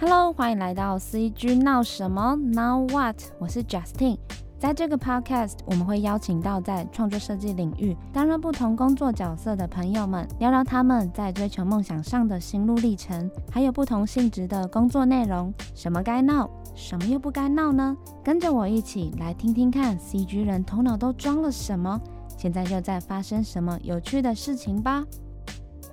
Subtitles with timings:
[0.00, 3.20] Hello，欢迎来到 CG 闹什么？Now what？
[3.40, 4.16] 我是 Justin，。
[4.56, 15.52] 在这个 Podcast，我们会邀请到在创作设计领域担任不同工作角色的朋友们，聊聊他们在追求梦想上的心路历程，还有不同性质的工作内容。
[15.74, 17.96] 什么该闹，什么又不该闹呢？
[18.22, 22.00] 跟着我一起来听听看，CG 人头脑都装了什么？
[22.36, 25.04] 现在又在发生什么有趣的事情吧？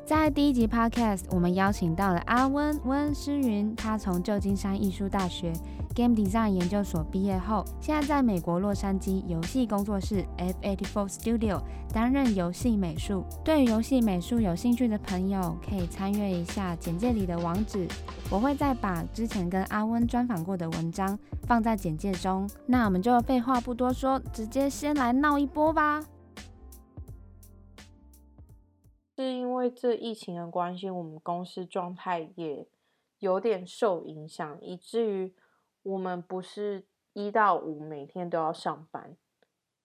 [0.06, 5.52] 在第一集 Podcast，我们邀请到了阿温温诗云，他从旧金山艺术大学
[5.96, 11.60] Game Design 研究所毕业后，现在在美国洛杉矶游戏工作室 F84 Studio
[11.92, 13.26] 担任游戏美术。
[13.44, 17.88] 对于游戏美术有兴趣的朋友，可以参阅一下简介里的网址，
[18.30, 21.18] 我会再把之前跟阿温专访过的文章
[21.48, 22.48] 放在简介中。
[22.68, 26.00] 那我们就废话不多说，直接先来闹一波吧。
[29.16, 32.68] 是因为这疫情的关系，我们公司状态也
[33.20, 35.34] 有点受影响，以至于
[35.84, 39.16] 我们不是一到五每天都要上班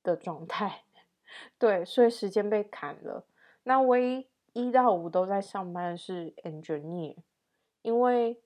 [0.03, 0.83] 的状态。
[1.59, 3.25] 对，所以时间被砍了。
[3.63, 7.15] 那唯一一到五都在上班的是 engineer，
[7.83, 8.41] 因为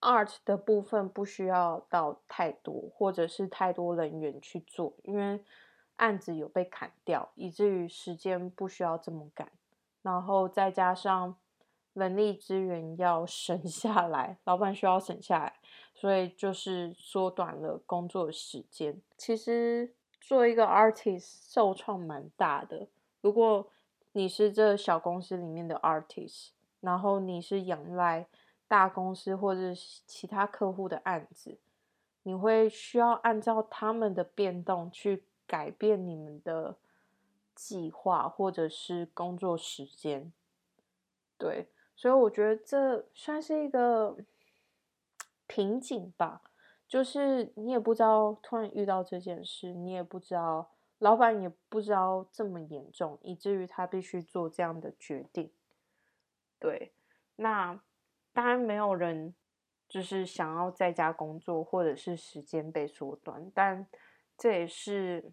[0.00, 5.42] art 的部分不需要到太多，或者是太多人员去做，因为
[5.96, 9.50] 案子有被砍掉，以至于时间不需要这么赶。
[10.02, 11.36] 然后再加上
[11.92, 15.54] 人力资源要省下来，老板需要省下来，
[15.94, 19.00] 所以就是缩短了工作时间。
[19.18, 22.88] 其实做一个 artist 受创蛮大的。
[23.20, 23.70] 如果
[24.12, 28.26] 你是这小公司里面的 artist，然后你是仰赖
[28.66, 29.74] 大公司或者
[30.06, 31.58] 其他客户的案子，
[32.22, 36.76] 你会需要按照他们的变动去改变你们的。
[37.62, 40.32] 计划或者是工作时间，
[41.36, 44.16] 对，所以我觉得这算是一个
[45.46, 46.40] 瓶颈吧。
[46.88, 50.70] 就是你也不知道突然遇到这件事，你也不知道
[51.00, 55.52] 老板也不知道这么严重，以至于他必须做这样的决定。
[56.58, 56.92] 对，
[57.36, 57.78] 那
[58.32, 59.34] 当然没有人
[59.86, 63.86] 就是想要在家工作，或者是时间被缩短，但
[64.38, 65.30] 这也是。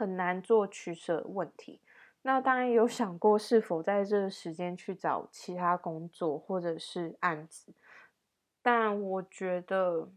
[0.00, 1.78] 很难做取舍问题。
[2.22, 7.74] 那当然有想过是否在这个时间去找其他工作或者是案子，
[8.62, 10.10] 但我觉得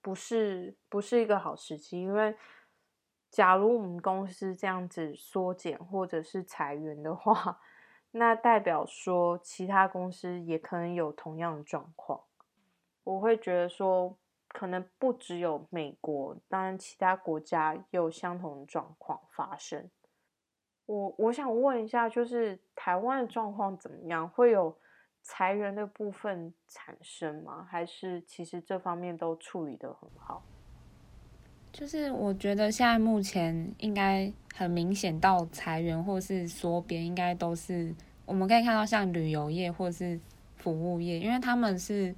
[0.00, 2.34] 不是不是一个好时机，因为
[3.30, 7.60] 假如我们公司这样子缩减或者是裁员的话，
[8.12, 12.22] 那代表说其他公司也可能有同样的状况。
[13.04, 14.16] 我会觉得说。
[14.48, 19.88] 可能不只有美国，当然其他国家也有相同的状况发生。
[20.86, 24.26] 我我想问一下，就是台湾的状况怎么样？
[24.26, 24.74] 会有
[25.22, 27.68] 裁员的部分产生吗？
[27.70, 30.42] 还是其实这方面都处理得很好？
[31.70, 37.94] 就是我觉得现在目前应该很明显到裁员或是缩编，应该都是
[38.24, 40.18] 我们可以看到像旅游业或是
[40.56, 42.14] 服务业，因为他们是。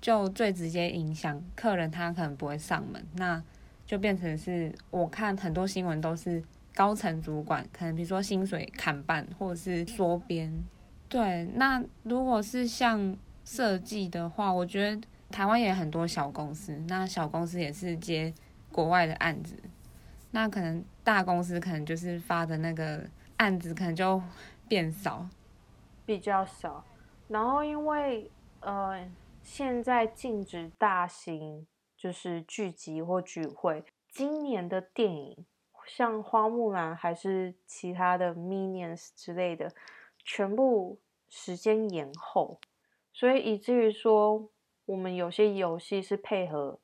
[0.00, 3.42] 就最直接影响客人，他可能不会上门，那
[3.84, 6.42] 就变成是我看很多新闻都是
[6.74, 10.52] 高层主管可能比如说薪水砍半或者是缩编。
[11.08, 18.32] 对，那如果是像设计的话，我觉得台湾也很多小公司，那小公司也是接
[18.70, 19.56] 国外的案子，
[20.30, 23.04] 那可能大公司可能就是发的那个
[23.38, 24.22] 案子可能就
[24.68, 25.26] 变少，
[26.06, 26.84] 比较少，
[27.26, 29.04] 然后因为呃。
[29.50, 31.66] 现在禁止大型
[31.96, 33.82] 就是聚集或聚会。
[34.10, 35.46] 今年的电影
[35.86, 39.72] 像《花木兰》还是其他的《Minions》之类的，
[40.22, 41.00] 全部
[41.30, 42.60] 时间延后，
[43.10, 44.50] 所以以至于说
[44.84, 46.78] 我们有些游戏是配合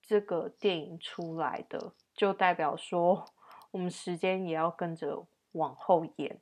[0.00, 3.26] 这个电影出来的，就代表说
[3.72, 6.40] 我们时间也要跟着往后延，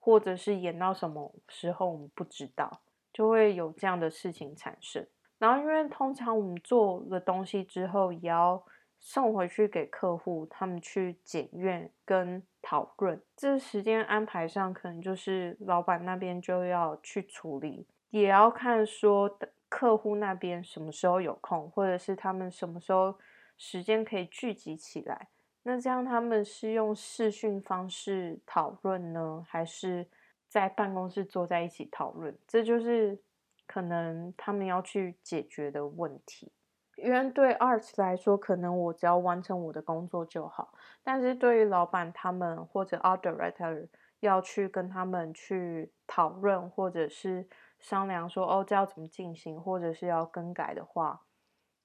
[0.00, 2.80] 或者是延到什么时候我们不知道。
[3.16, 5.06] 就会有这样的事情产生，
[5.38, 8.62] 然后因为通常我们做了东西之后，也要
[8.98, 13.18] 送回去给客户，他们去检验跟讨论。
[13.34, 19.38] 这时间安排上，可能就是老板那边就要去处理，也要看说
[19.70, 23.18] 客户那边什么时候有空，或者是他们什么时候
[23.56, 25.28] 时间可以聚集起来。
[25.62, 30.06] 那这样他们是用视讯方式讨论呢，还是？
[30.56, 33.20] 在办公室坐在一起讨论，这就是
[33.66, 36.50] 可能他们要去解决的问题。
[36.96, 40.72] 因为对 Art 来说，可能我只要完成我的工作就好，
[41.04, 43.86] 但是对于老板他们或者 Art Director
[44.20, 47.46] 要去跟他们去讨论，或者是
[47.78, 51.26] 商量说哦，这要怎么进行，或者是要更改的话，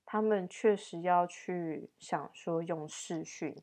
[0.05, 3.53] 他们确实要去想说用视讯，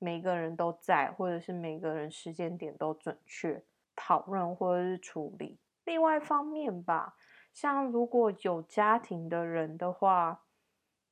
[0.00, 3.62] 每个人都在，或者是每个人时间点都准确
[4.00, 5.58] 讨论或者是处理。
[5.84, 7.16] 另外一方面吧，
[7.52, 10.44] 像如果有家庭的人的话，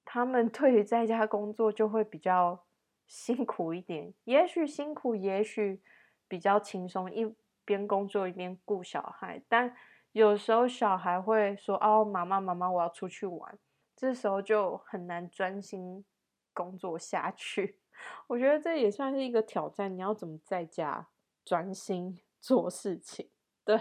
[0.05, 2.65] 他们 对于在家工作就会比较
[3.07, 4.15] 辛苦一点。
[4.25, 5.83] 也许辛苦，也许
[6.29, 7.35] 比较轻松，一
[7.65, 9.43] 边工作一边顾小孩。
[9.49, 9.75] 但
[10.13, 13.59] 有时候小孩会说：“哦，妈妈，妈妈，我要出去玩。”
[13.97, 16.05] 这时候就很难专心
[16.53, 17.81] 工作下去。
[18.29, 19.95] 我觉得这也算是一个挑战。
[19.95, 21.09] 你要怎么在家
[21.45, 23.29] 专心做事情？
[23.65, 23.81] 对，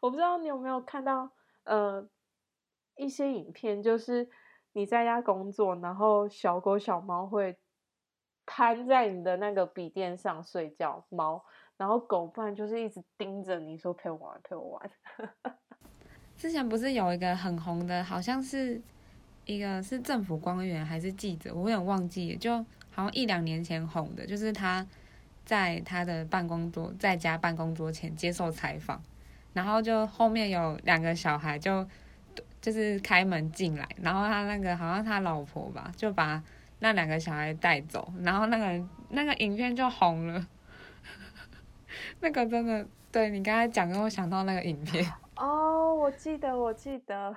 [0.00, 1.30] 我不知道你有没有看到
[1.64, 2.06] 呃
[2.96, 4.28] 一些影片，就是。
[4.78, 7.56] 你在家工作，然后小狗小猫会
[8.44, 11.42] 瘫在你的那个笔垫上睡觉，猫，
[11.78, 14.90] 然后狗不然就是一直盯着你说陪我玩，陪我玩。
[16.36, 18.78] 之前不是有一个很红的，好像是
[19.46, 22.58] 一个是政府官员还是记者，我有点忘记，就
[22.90, 24.86] 好像一两年前红的，就是他
[25.46, 29.00] 在他的办公桌，在家办公桌前接受采访，
[29.54, 31.88] 然后就后面有两个小孩就。
[32.58, 36.42] 就是开门进来，然后他那个好像他老婆吧，就把
[36.80, 40.44] 那两个小孩带走，然后那个那个影片就红了。
[42.18, 45.06] 那个真的，对你刚才讲，让我想到那个影片。
[45.36, 47.36] 哦，我记得，我记得。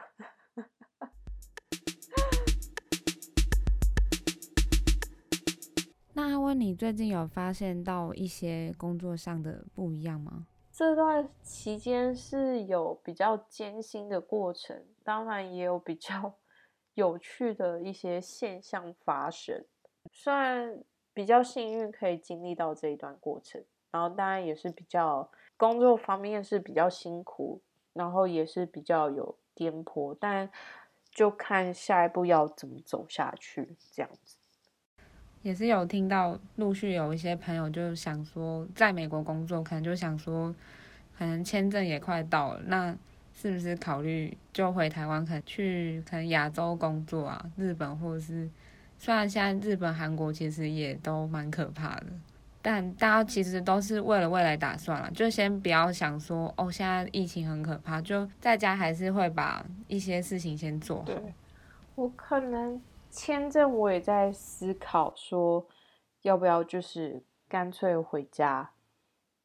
[6.28, 10.48] 那问你最近有发现到一些工作上的不一样吗？
[10.70, 16.34] 这段期间是有比较艰辛的过程，当然也有比较
[16.94, 19.64] 有趣的一些现象发生。
[20.12, 20.84] 虽然
[21.14, 27.62] 比较幸运可以经历到这一段过程，然后当然也是比较工作方面是比较辛苦，
[27.94, 30.52] 然后也是比较有颠簸，但
[31.10, 34.36] 就看下一步要怎么走下去这样子。
[35.42, 40.54] 也是有听到，陆续有一些朋友就想说，在美国工作，可能就想说，
[41.18, 42.94] 可能签证也快到了，那
[43.34, 48.50] 是不是考虑就回台湾，可能去可能亚洲工作啊，日本或者是，
[48.98, 52.08] 虽然现在日本、韩国其实也都蛮可怕的，
[52.62, 61.12] 但大家其实都是为了未来打算了，就先不要想说，哦，现在疫情很可怕，就在家还是会把一些事情先做好。
[61.96, 62.82] 我可能。
[63.10, 65.68] 签证我也在思考，说
[66.22, 68.72] 要不要就是干脆回家，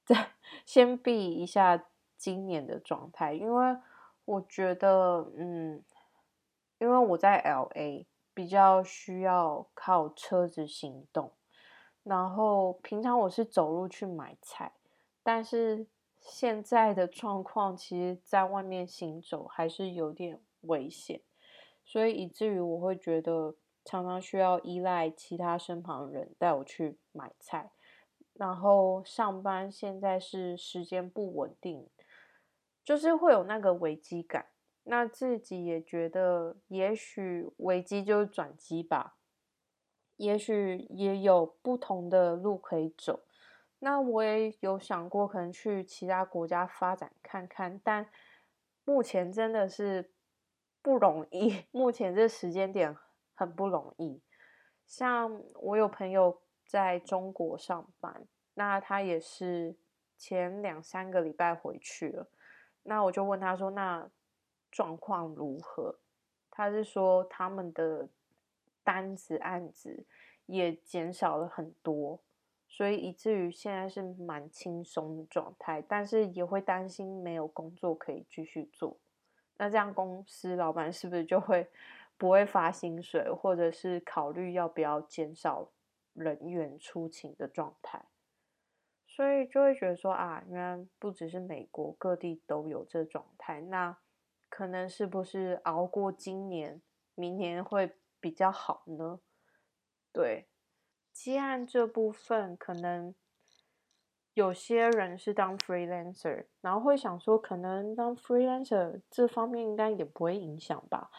[0.05, 0.33] 再
[0.65, 3.77] 先避一下今年的状态，因为
[4.25, 5.83] 我觉得，嗯，
[6.79, 11.33] 因为我在 LA 比较需要靠车子行动，
[12.03, 14.73] 然后平常我是走路去买菜，
[15.23, 15.87] 但是
[16.21, 21.21] 现在的状况，其实在外面行走还是有点危险。
[21.87, 23.55] 所以以至于我会觉得
[23.85, 27.71] 常常需要依赖其他身旁人带我去买菜，
[28.33, 31.87] 然后上班现在是时间不稳定，
[32.83, 34.47] 就是会有那个危机感。
[34.85, 39.17] 那自己也觉得，也许危机就是转机吧，
[40.17, 43.25] 也许也有不同的路可以走。
[43.79, 48.09] 那我也有想过，可能去其他国家发展看看，但
[48.87, 50.14] 目前真的是。
[50.85, 52.95] 不容易， 目前这时间点
[53.35, 54.21] 很不容易。
[54.87, 59.75] 像我有朋友在中国上班，那他也是
[60.19, 62.29] 前两三个礼拜回去了。
[62.83, 64.11] 那我就问他说：“那
[64.71, 66.01] 状况如何？”
[66.53, 68.11] 他是说他们的
[68.85, 70.05] 单子案子
[70.45, 72.21] 也减少了很多，
[72.69, 78.99] 所以以至于现在是蛮轻松的状态，但是也会担心没有工作可以继续做。
[79.57, 81.71] 那这样公司老板是不是就会
[82.17, 85.71] 不会发薪水，或者是考虑要不要减少
[86.13, 88.05] 人员出勤的状态？
[89.07, 93.97] 所以就会觉得说啊，原来不只是美国各地都有这状态，那
[94.49, 96.83] 可能是不是熬过今年，
[97.15, 99.21] 明年会比较好呢？
[100.13, 100.49] 对，
[101.13, 103.15] 接案这部分可能。
[104.35, 111.11] 有些人是当 freelancer，然后会想说，可能当 freelancer 这方面应该也不会影响吧。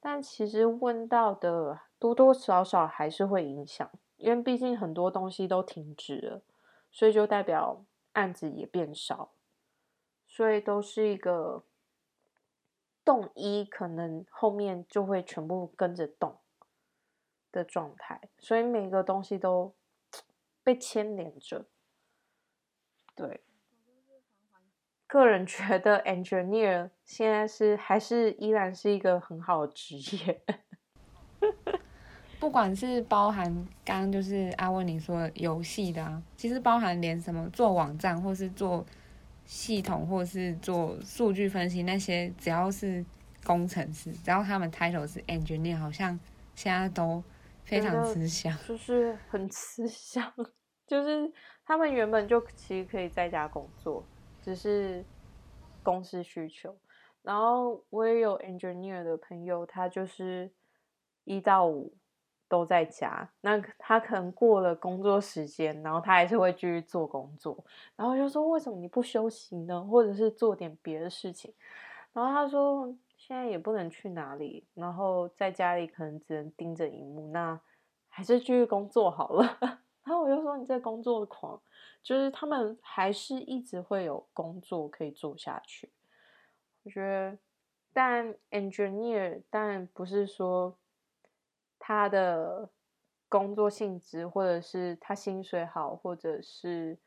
[0.00, 6.42] 但其实问到的多多少少还是会影响，因为毕竟很多东西都停止了，
[6.90, 9.30] 所以就代表案子也变少，
[10.26, 11.62] 所以都是一个
[13.04, 16.36] 动一，可能后面就会全部跟着动
[17.52, 19.72] 的状态，所以每个东西都
[20.64, 21.64] 被牵连着。
[23.16, 23.40] 对，
[25.06, 30.42] 个人觉得 engineer 现在是还是依然是一个很好的职业。
[32.38, 33.46] 不管是包含
[33.82, 38.84] 刚刚就是阿温你说游戏的啊，其实包含连什么做网站或是做
[39.46, 43.02] 系统或是做数据分析那些，只要是
[43.42, 46.18] 工程师，只要他们 title 是 engineer，好像
[46.54, 47.24] 现在都
[47.64, 50.30] 非常吃香，就是很吃香，
[50.86, 51.32] 就是
[51.64, 54.02] 他们原本就其实可以在家工作，
[54.42, 55.04] 只是
[55.82, 56.76] 公司需求。
[57.22, 60.50] 然后我也有 engineer 的朋友，他就是
[61.24, 61.92] 一到五。
[62.48, 67.58] 都在家，那他可能过了工作时间，然后他还是会继续做工作，
[67.96, 69.84] 然后就说，为什么你不休息呢？
[69.84, 71.52] 或者是做点别的事情？
[72.12, 77.60] 然后他说现在也不能去哪里，然后在家里可能只能盯着荧幕，那
[78.08, 79.80] 还是继续工作好了。
[80.06, 81.60] 然后我就说你这工作狂，
[82.02, 85.90] 就是他们还是一直会有工作可以做下去。
[86.84, 87.38] 我觉得，
[87.92, 90.78] 但 engineer 但不是说。
[91.78, 92.68] 他的
[93.28, 96.98] 工作性质，或者是他薪水好，或者是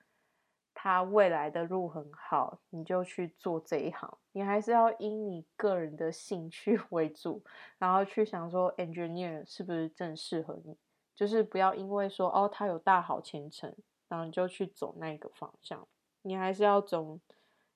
[0.74, 4.18] 他未来的路很好，你就去做这一行。
[4.32, 7.44] 你还是要以你个人的兴趣 为主，
[7.78, 10.78] 然后去想说，engineer 是不是正适合你？
[11.20, 13.76] 就是不要因为说哦，他有大好前程，
[14.08, 15.86] 然后你就去走那个方向。
[16.22, 17.20] 你还是要走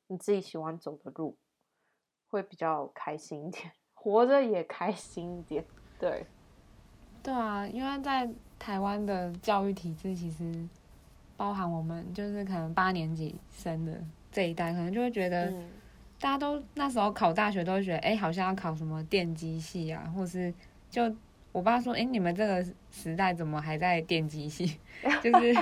[0.07, 1.35] 你自己喜欢走的路，
[2.29, 5.65] 会比较开心一点， 活着也开心一点。
[5.99, 6.25] 对。
[7.21, 10.65] 对啊，因为在台湾的教育体制，其实
[11.35, 15.51] 包含我们就是可能八年级生的这一代，可能就会觉得，
[16.17, 20.53] 大家都那时候考大学都会觉得，哎，好像要考什么电机系啊，或是
[20.89, 21.13] 就
[21.53, 24.77] 我爸说，哎，你们这个时代怎么还在电机系？
[25.23, 25.55] 就是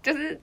[0.00, 0.40] 就是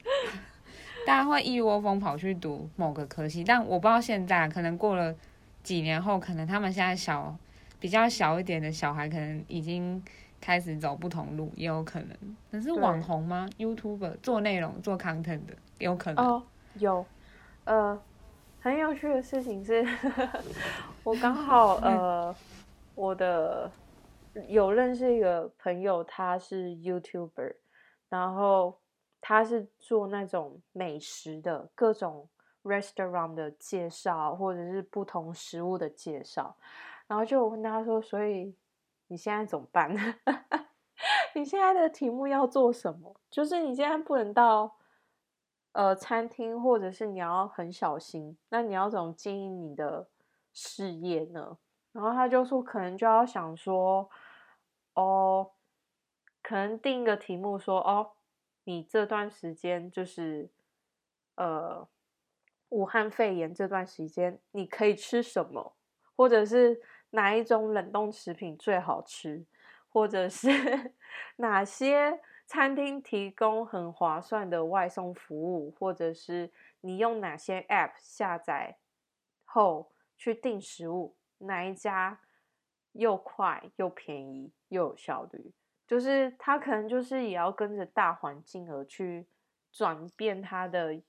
[1.07, 5.15] 大家会一窝蜂跑去读某个科系，但我不知道现在可能过了
[5.63, 7.33] 几年后，可能他们现在小
[7.79, 10.03] 比较小一点的小孩，可能已经。
[10.41, 12.15] 开始走不同路也有可能，
[12.51, 16.43] 可是网红吗？YouTuber 做内容做 content 的有可能哦，
[16.75, 17.03] 有，
[17.63, 17.99] 呃，
[18.61, 19.83] 很有趣的事情是，
[21.03, 22.35] 我刚好 呃，
[22.93, 23.71] 我的
[24.47, 27.55] 有认识一个朋友，他是 YouTuber，
[28.09, 28.79] 然后
[29.19, 32.29] 他是做那种美食的各种
[32.63, 36.55] restaurant 的介绍，或者是不同食物的介绍，
[37.07, 38.55] 然后就我问他说，所以。
[39.07, 39.95] 你现在怎么办？
[41.35, 43.15] 你现在的题目要做什么？
[43.29, 44.77] 就是你现在不能到
[45.73, 48.35] 呃餐厅，或者是你要很小心。
[48.49, 50.07] 那你要怎么经营你的
[50.53, 51.55] 事业呢？
[51.91, 54.09] 然后他就说，可能就要想说，
[54.95, 55.51] 哦，
[56.41, 58.13] 可能定一个题目说，哦，
[58.65, 60.49] 你这段时间就是
[61.35, 61.87] 呃
[62.69, 65.75] 武汉肺炎这段时间，你可以吃什么，
[66.15, 66.81] 或者是。
[67.11, 69.45] 哪一种冷冻食品最好吃，
[69.87, 70.49] 或者是
[71.37, 78.79] 哪些餐厅提供很划算的外送服务，或者是你用哪些 App 下载
[79.45, 82.19] 后去订食物，哪一家
[82.95, 85.53] 又快又便宜又有效率？
[85.87, 89.27] 就是他可能就是也要跟着大环境而去
[89.71, 90.99] 转变他的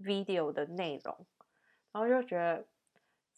[0.00, 1.26] video 的内容，
[1.92, 2.64] 然后就觉得。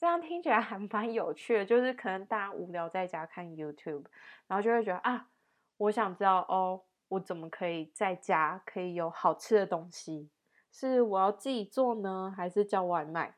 [0.00, 4.04] 这样听起来还蛮有趣的，就是可能大家无聊在家看 YouTube，
[4.46, 5.28] 然后就会觉得啊，
[5.76, 10.30] 我想知道哦，我怎么可以在家可以有好吃的东西？
[10.70, 13.34] 是我要自己做呢，还是叫外卖？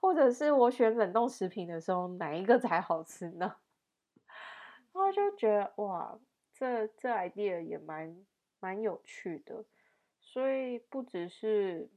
[0.00, 3.56] 或者是我选冷冻食品的时候，哪一个才好吃呢？
[4.92, 6.18] 然后就觉得哇，
[6.52, 8.24] 这这 idea 也蛮
[8.60, 9.64] 蛮有趣的，
[10.20, 11.90] 所以不只是。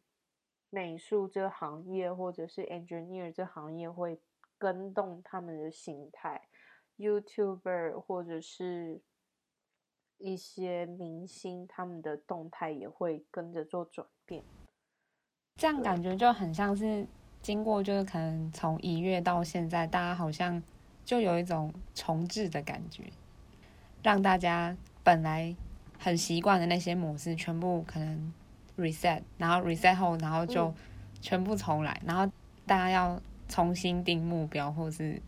[0.73, 4.21] 美术这行业，或者是 engineer 这行业会
[4.57, 6.47] 跟动他们的心态
[6.97, 9.01] ，YouTuber 或者是
[10.17, 14.45] 一些明星，他们的动态也会跟着做转变。
[15.57, 17.05] 这样感觉就很像是
[17.41, 20.61] 经过，就是可能从一月到现在，大家好像
[21.03, 23.03] 就有一种重置的感觉，
[24.03, 25.55] 让大家本来
[25.99, 28.33] 很习惯的那些模式，全部可能。
[28.77, 30.73] reset，然后 reset 后，然后就
[31.19, 32.25] 全部重来，嗯、然后
[32.65, 35.21] 大家要重新定目标，或是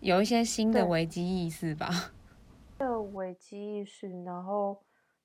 [0.00, 2.10] 有一些新的危机意识吧。
[2.78, 4.82] 的危机意识，然后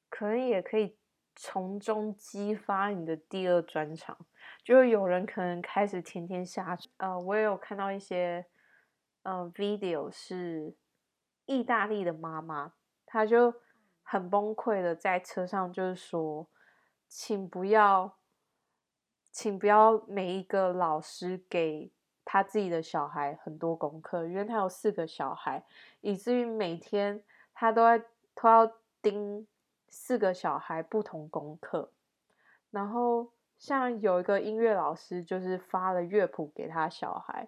[0.09, 0.93] 可能也可以
[1.35, 4.17] 从中激发你的第二专长。
[4.63, 8.45] 就有人可能开始天天下，呃，我也有看到一些
[9.23, 10.73] 呃 video 是
[11.45, 12.73] 意大利的妈妈，
[13.05, 13.53] 她就
[14.01, 16.47] 很崩溃的在车上，就是说。
[17.07, 18.17] 请不要
[19.31, 21.91] 请不要每一个老师给
[22.25, 25.63] 他自己的小孩很多功课，因为他有四个小孩，
[26.01, 27.23] 以至于每天
[27.53, 27.99] 他都在
[28.33, 28.69] 都要
[29.03, 29.47] 盯
[29.89, 31.91] 四个小孩不同功课。
[32.71, 37.47] 然后像有一个音乐老师，就是发了乐谱给他小孩，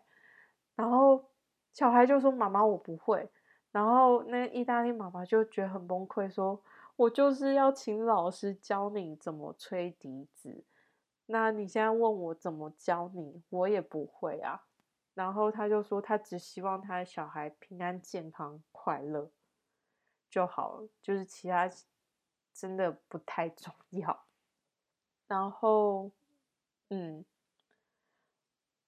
[0.75, 1.25] 然后
[1.73, 3.29] 小孩就说：“妈妈，我不会。”
[3.71, 6.61] 然后那意大利妈妈就觉得很崩溃，说
[6.95, 10.63] ：“我就是要请老师教你怎么吹笛子，
[11.25, 14.63] 那你现在问我怎么教你，我也不会啊。”
[15.13, 19.29] 然后他就说：“他只希望他的小孩平安、健康、快乐
[20.29, 21.69] 就好了，就是其他
[22.57, 24.25] 真的不太重要。”
[25.27, 26.11] 然后，
[26.89, 27.23] 嗯，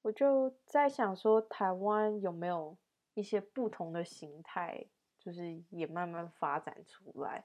[0.02, 2.78] 我就在想说，台湾有没有？
[3.16, 4.86] 一些不同的形态，
[5.20, 7.44] 就是也慢慢发展出来。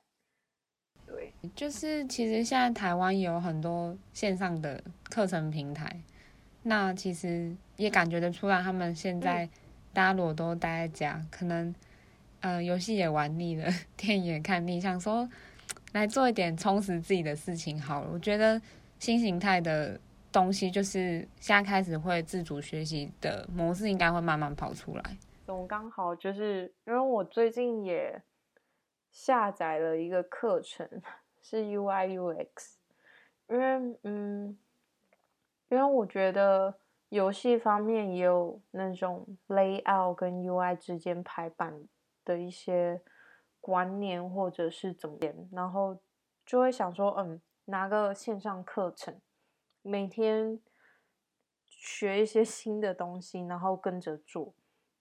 [1.04, 6.00] 对，就是其实现在台湾有很多线上的课程平台，
[6.62, 9.49] 那其实也感觉得出来，他们现在
[9.93, 11.75] 大家如果都待在家，可能
[12.38, 15.28] 呃游戏也玩腻了， 电影也看腻，想说
[15.95, 18.11] 来做一点充实自己的事情好了。
[18.13, 18.61] 我觉得
[18.99, 19.99] 新形态的
[20.31, 25.17] 东西，就是现在开始会自主学习的模式，应该会慢慢跑出来。
[25.47, 28.21] 总刚好就是因为我最近也
[29.13, 30.89] 下载了一个课程，
[31.41, 32.47] 是 UI UX，
[33.49, 34.59] 因为嗯，
[35.69, 36.75] 因为我觉得
[37.11, 41.73] 游戏方面也有那种 layout 跟 UI 之间排版
[42.25, 43.01] 的一些
[43.64, 45.18] 观念或者是怎么，
[45.50, 45.99] 然后
[46.44, 49.18] 就会想说，嗯，拿个线上课程，
[49.80, 50.61] 每天
[51.64, 54.52] 学一些新的东西，然后跟着做。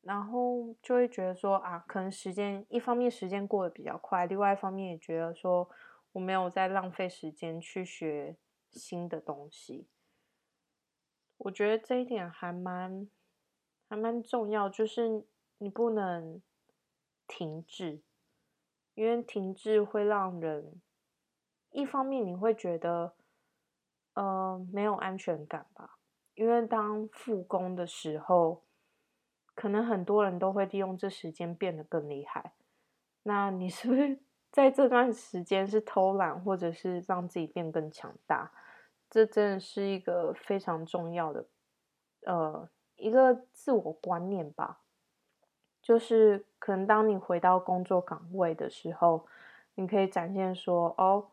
[0.01, 5.69] 然后就会觉得说啊，可能时间一方面时间过得比较快，另外一方面也觉得说
[6.13, 8.37] 我没有在浪费时间去学
[8.71, 9.87] 新的东西。
[11.37, 13.09] 我觉得这一点还蛮
[13.89, 15.25] 还蛮重要，就是
[15.57, 16.41] 你不能
[17.27, 18.01] 停滞，
[18.93, 20.81] 因为停滞会让人
[21.71, 23.15] 一方面你会觉得
[24.13, 25.97] 呃没有安全感吧，
[26.35, 28.63] 因为当复工的时候。
[29.55, 32.53] 可能很多人都会利用这时间变得更厉害。
[33.21, 34.19] 那你是不是
[34.51, 38.51] 在这段时间是偷懒，或者是让自己变更强大？
[39.11, 41.45] 这真的是一个非常重要的，
[42.25, 44.82] 呃，一个自我观念吧。
[45.83, 49.27] 就是可能当你回到工作岗位的时候，
[49.75, 51.27] 你可以展现说：“哦，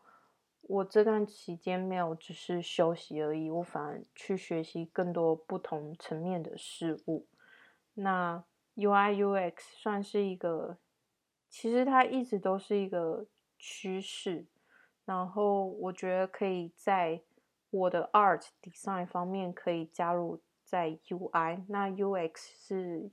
[0.63, 7.25] 我这段期间没有只是休息而已，我反而去学习更多不同层面的事物。”
[7.95, 8.43] 那
[8.75, 10.77] UI UX 算是一个，
[11.49, 13.25] 其实它一直都是一个
[13.57, 14.45] 趋势。
[15.05, 17.21] 然后我觉得可以在
[17.69, 23.11] 我的 Art Design 方面可以加入在 UI，那 UX 是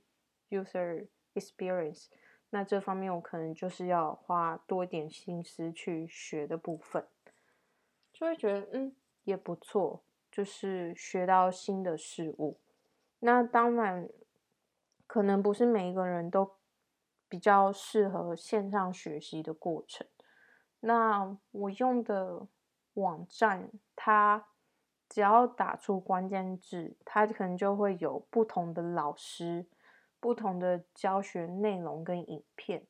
[0.49, 1.07] User
[1.39, 2.07] Experience，
[2.49, 7.07] 那这方面我可能就是要花多一点心思去学的部分，
[8.11, 12.59] 就会觉得嗯也不错，就是学到新的事物。
[13.19, 14.09] 那当然。
[15.11, 16.57] 可能不是每一个人都
[17.27, 20.05] 比较适合线上学习的过程。
[20.81, 22.45] 那我用的
[22.93, 24.49] 网站，它
[25.09, 29.65] 只要打出关键字，它可能就会有不同的老师、
[30.19, 32.85] 不同的教学内容跟影片。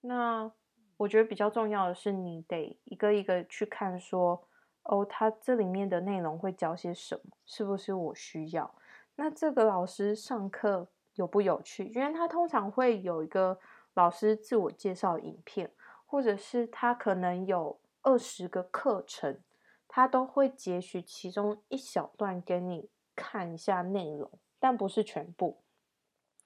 [0.00, 0.50] 那
[0.96, 4.42] 我觉得比较重要的是，你得一个一个去看，说
[4.82, 8.74] 哦，它这里面的内容会教些什么，是不是我需要？
[9.16, 10.88] 那这个老师上课。
[11.14, 11.86] 有不有趣？
[11.86, 13.58] 因为他通常会有一个
[13.94, 15.68] 老师自我介绍影片，
[16.06, 19.40] 或者是他可能有二十个课程，
[19.88, 25.58] 他都会截取其中一小段给你看一下内容，但不是全部。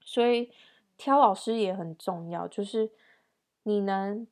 [0.05, 0.53] 所以
[0.97, 2.91] 挑老师也很重要，就是
[3.63, 4.27] 你能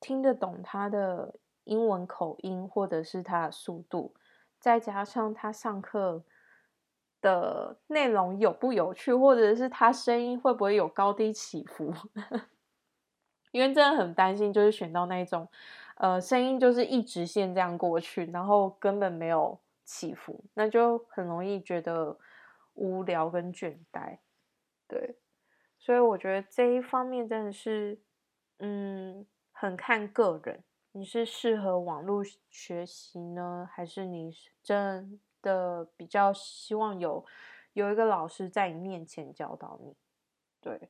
[0.00, 1.34] 听得懂他的
[1.64, 4.14] 英文口音，或者是他的速度，
[4.60, 6.24] 再加上他上课。
[7.22, 11.92] 的内容有不有趣，或者是他声音会不会有高低起伏？
[13.50, 15.48] 因为真的很担心，就是选到那种，
[15.96, 22.16] 呃，声音就是一直线这样过去，然后根本没有起伏，那就很容易觉得
[22.74, 24.18] 无聊跟倦怠。
[24.88, 25.16] 对，
[25.78, 27.98] 所以我觉得这一方面真的是，
[28.58, 37.24] 嗯，很看个人，你是适合网络学习呢，还是你真的比较希望有
[37.72, 39.94] 有一个老师在你面前教导你，
[40.60, 40.88] 对，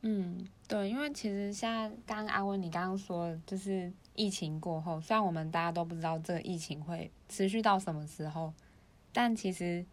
[0.00, 8.52] 嗯，对，因为其实像刚刚阿温你刚刚说，就是疫情过后，虽然我们大家都不知道这个疫情会持续到什么时候，
[9.12, 9.84] 但其实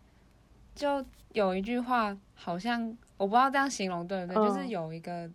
[0.75, 5.29] 就有一句话，好像我不知道这样形容对不对，嗯、就是有一个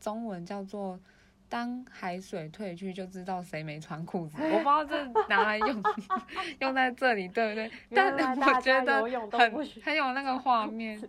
[0.00, 0.98] 中文叫做
[1.48, 5.82] “当海水退去，就知道谁没穿裤子”，我不知道这拿来用
[6.60, 7.70] 用在这里对不对？
[7.94, 9.02] 但我觉得
[9.38, 11.00] 很很有那个画面，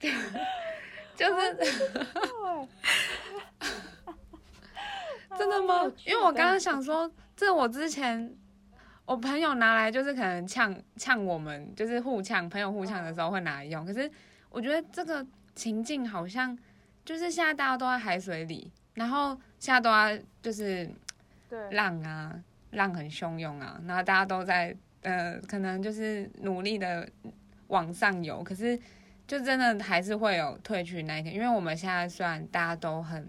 [1.14, 1.56] 就是。
[5.38, 5.84] 真的吗？
[6.04, 8.34] 因为我刚刚想说，这我之前
[9.10, 13.84] 我朋友拿来就是可能呛呛我们，就是互呛，朋友互呛的时候会拿来用。
[13.84, 14.08] 可是
[14.50, 16.56] 我觉得这个情境好像
[17.04, 20.88] 就是现在大家都在海水里，然后现在都在就是
[21.72, 27.08] 浪啊，浪很汹涌啊，然后大家都在呃，可能就是努力的
[27.66, 28.78] 往上游，可是
[29.26, 33.24] 就真的还是会有退去那一天，因为我们现在虽然大家都很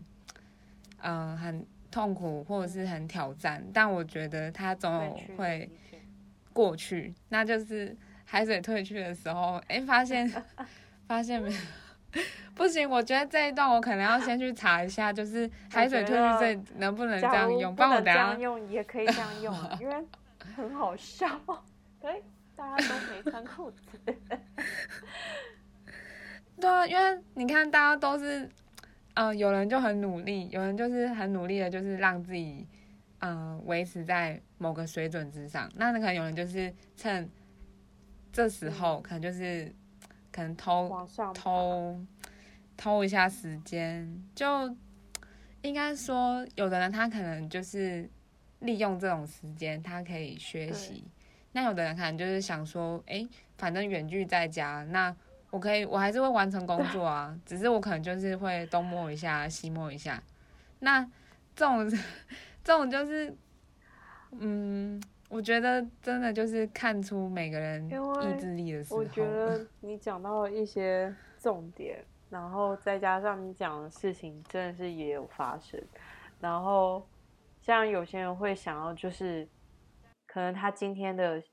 [0.99, 1.65] 嗯、呃、很。
[1.91, 5.69] 痛苦或者是很挑战，但我觉得它总有会
[6.53, 7.13] 过去。
[7.29, 10.27] 那就是海水退去的时候，哎、欸，发现
[11.07, 12.21] 发现没有，
[12.55, 12.89] 不行。
[12.89, 17.75] 我觉得这一段我可能要先去查一下，就是海水退去这能不能这样用？
[17.75, 19.95] 不然我等下用也可以这样用， 因为
[20.55, 21.27] 很好笑。
[22.01, 22.23] 对，
[22.55, 23.81] 大家都没穿裤子。
[26.59, 28.49] 对啊，因为你看，大家都是。
[29.13, 32.65] 嗯、呃，有人就很努力，有人就是很努力的，就是让自己，
[33.19, 35.69] 嗯、呃，维持在某个水准之上。
[35.75, 37.29] 那可能有人就是趁
[38.31, 39.73] 这时候，可能就是
[40.31, 41.99] 可能偷偷
[42.77, 44.73] 偷一下时间，就
[45.61, 48.09] 应该说，有的人他可能就是
[48.59, 51.03] 利用这种时间，他可以学习。
[51.51, 55.13] 那有的人可能就是想说，哎，反正远距在家，那。
[55.51, 60.23] 我可以，我还是会完成工作啊， 只是我可能就是会东摸一下，西摸一下。
[60.79, 61.03] 那
[61.53, 61.87] 这种，
[62.63, 63.35] 这种就是，
[64.31, 68.99] 嗯，我觉得真的就是看出每个人意志力的时候。
[69.01, 75.79] 我觉得 你讲到了一些重点，然后再加上你讲的事情真的是也有发生。
[76.39, 77.05] 然后
[77.61, 79.45] 像有些人会想要，就是
[80.25, 81.43] 可能他今天的。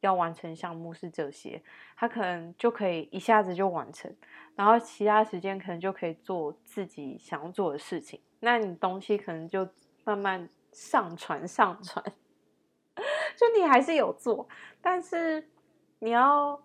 [0.00, 1.60] 要完成项目是这些，
[2.00, 4.14] 他可能就可以一下子就完成，
[4.54, 8.20] 然后其他时间可能就可以做自己想要做的事情。
[8.38, 9.68] 那你东西可能就
[10.04, 12.04] 慢慢上传上传，
[13.34, 14.48] 就你还是有做，
[14.80, 15.50] 但是
[15.98, 16.62] 你要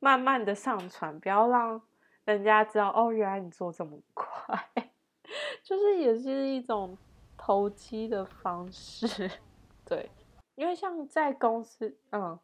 [0.00, 1.80] 慢慢的上传，不要让
[2.24, 4.58] 人家知道哦，原来你做这么快，
[5.62, 6.98] 就是也是一种
[7.36, 9.30] 投机的方式，
[9.86, 10.10] 对，
[10.56, 12.36] 因为像在公司，嗯。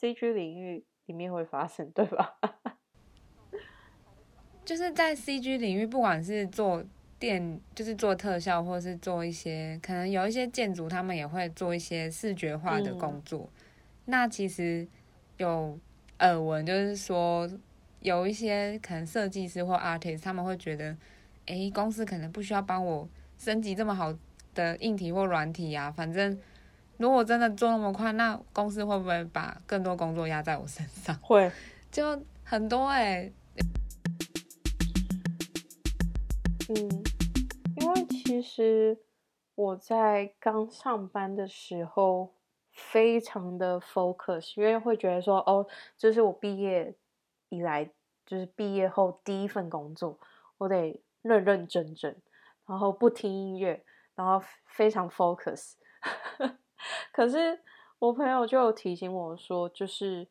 [0.00, 2.38] CG 领域里面会发生，对吧？
[4.64, 6.84] 就是在 CG 领域，不管是做
[7.18, 13.50] 电，就是做特效，或者是做一些可能有一些建筑，他们也会做一些视觉化的工作。
[13.52, 13.62] 嗯、
[14.04, 14.86] 那其实
[15.38, 15.76] 有
[16.20, 17.50] 耳闻，就是说
[18.00, 20.92] 有一些可能设计师或 artist，他们会觉得，
[21.46, 24.16] 哎、欸，公司可能不需要帮我升级这么好
[24.54, 26.38] 的硬体或软体啊，反正。
[26.98, 31.16] 如果真的做那么快，那公司会不会把更多工作压在我身上？
[31.20, 31.50] 会，
[31.92, 33.32] 就很多哎、欸。
[36.68, 36.74] 嗯，
[37.76, 38.98] 因为其实
[39.54, 42.34] 我在刚上班的时候
[42.72, 45.64] 非常的 focus，因为会觉得说，哦，
[45.96, 46.92] 这是我毕业
[47.48, 47.88] 以来，
[48.26, 50.18] 就是毕业后第一份工作，
[50.58, 52.20] 我得认认真真，
[52.66, 53.84] 然后不听音乐，
[54.16, 55.74] 然后非常 focus。
[57.12, 57.60] 可是
[57.98, 60.28] 我朋友就有提醒我说，就是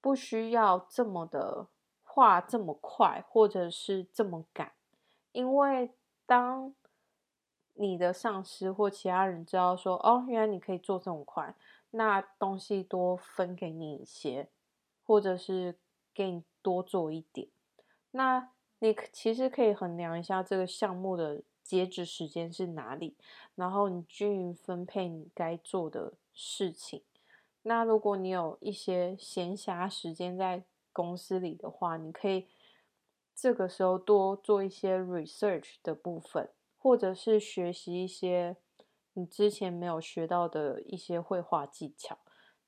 [0.00, 1.66] 不需要这么的
[2.02, 4.72] 画这么快，或者是这么赶，
[5.32, 5.92] 因为
[6.26, 6.74] 当
[7.74, 11.54] 你的上司或其他人知道说，哦，原来你可以做这么快，
[11.90, 14.48] 那东西多分给你一些，
[15.04, 15.76] 或者是
[16.12, 17.48] 给你多做一点，
[18.10, 18.50] 那
[18.80, 21.42] 你其实可以衡量一下这个项目的。
[21.64, 23.16] 截止时间是哪里？
[23.54, 27.02] 然后你均匀分配你该做的事情。
[27.62, 32.46] 那如果你有一些闲暇时间在公司里的话，你可以
[33.34, 38.58] 这个时候多做一些 research 的部分，或者是学习一些
[39.14, 42.18] 你之前没有学到的一些绘画技巧。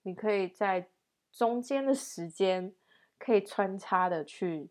[0.03, 0.91] 你可以在
[1.31, 2.75] 中间的时间
[3.19, 4.71] 可以穿插的去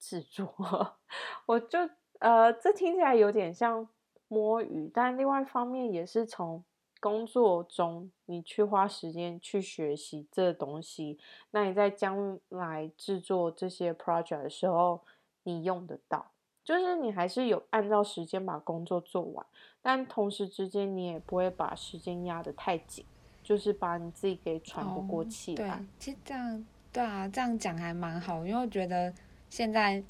[0.00, 0.98] 制作。
[1.46, 1.78] 我就。
[2.20, 3.86] 呃，这听起来有点像
[4.28, 6.64] 摸鱼，但另外一方面也是从
[7.00, 11.18] 工作中你去花时间去学习这东西，
[11.50, 15.00] 那你在将来制作这些 project 的时候，
[15.42, 16.30] 你用得到。
[16.64, 19.44] 就是你还是有按照时间把工作做完，
[19.82, 23.04] 但同时之间你也不会把时间压得太紧，
[23.42, 25.68] 就是把你自己给喘不过气来。
[25.68, 29.12] 哦，对，其实这样，对啊，这样讲还蛮好，因为我觉得
[29.50, 30.02] 现在，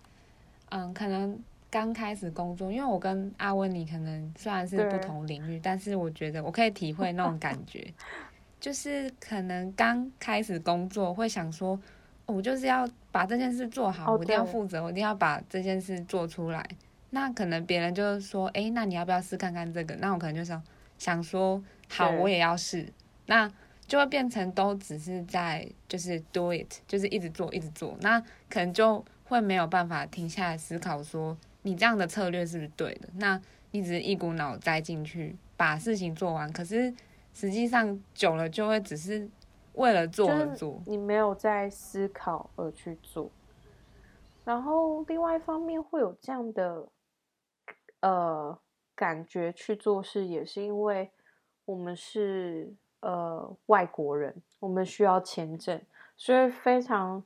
[0.70, 1.36] 嗯，可能
[1.74, 7.92] 刚开始工作，因为我跟阿温你可能虽然是不同领域，但是我觉得我可以体会那种感觉，
[8.60, 11.80] 就是可能刚开始工作会想说。
[12.26, 16.66] 我就是要把这件事做好，我一定要负责，我一定要把这件事做出来。
[17.10, 19.94] 那可能别人就是说，哎，那你要不要试看看这个？
[19.96, 20.62] 那我可能就想
[20.96, 22.90] 想说，好，我也要试。
[23.26, 23.52] 那
[23.86, 27.94] 就会变成都只是在就是 do it，就是一直做，一直做。
[28.00, 33.08] 那可能就会没有办法停下来思考说，你这样的策略是不是对的？
[33.16, 33.38] 那
[33.72, 36.94] 你只是一股脑栽进去把事情做完，可是
[37.34, 39.28] 实际上久了就会只是。
[39.74, 43.28] 为了做而做，你没有在思考而去做，
[44.44, 46.88] 然后另外一方面会有这样的
[47.98, 48.56] 呃
[48.94, 51.10] 感觉去做事，也是因为
[51.64, 55.82] 我们是呃外国人，我们需要签证，
[56.16, 57.24] 所以非常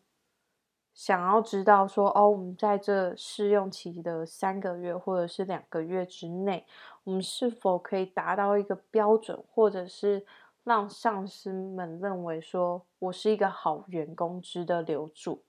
[0.98, 6.66] 想要知道说哦，我们在这试用期的三个月或者是两个月之内，
[7.04, 10.26] 我们是否可以达到一个标准，或者是。
[10.64, 15.42] 让上司们认为说我是一个好员工，值得留住，